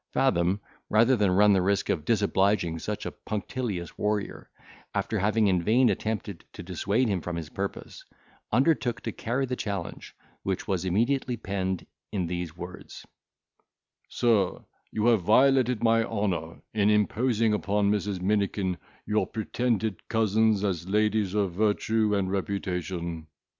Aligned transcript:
Fathom, 0.13 0.61
rather 0.89 1.15
than 1.15 1.29
run 1.29 1.53
the 1.53 1.61
risk 1.61 1.87
of 1.89 2.05
disobliging 2.05 2.79
such 2.79 3.05
a 3.05 3.11
punctilious 3.11 3.99
warrior, 3.99 4.49
after 4.95 5.19
having 5.19 5.45
in 5.47 5.61
vain 5.61 5.89
attempted 5.89 6.43
to 6.53 6.63
dissuade 6.63 7.07
him 7.07 7.21
from 7.21 7.35
his 7.35 7.49
purpose, 7.49 8.03
undertook 8.51 9.01
to 9.01 9.11
carry 9.11 9.45
the 9.45 9.55
challenge, 9.55 10.15
which 10.41 10.67
was 10.67 10.85
immediately 10.85 11.37
penned 11.37 11.85
in 12.11 12.25
these 12.25 12.57
words: 12.57 13.05
"SIR, 14.09 14.61
You 14.91 15.05
have 15.05 15.21
violated 15.21 15.83
my 15.83 16.03
honour 16.03 16.63
in 16.73 16.89
imposing 16.89 17.53
upon 17.53 17.91
Mrs. 17.91 18.19
Minikin 18.23 18.79
your 19.05 19.27
pretended 19.27 20.07
cousins 20.09 20.63
as 20.63 20.89
ladies 20.89 21.35
of 21.35 21.51
virtue 21.53 22.15
and 22.15 22.31
reputation. 22.31 23.27